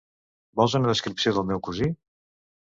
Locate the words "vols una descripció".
0.61-1.35